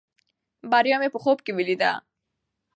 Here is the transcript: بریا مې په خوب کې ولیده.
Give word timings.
بریا 0.71 0.97
مې 1.01 1.09
په 1.13 1.19
خوب 1.23 1.37
کې 1.45 1.51
ولیده. 1.53 1.91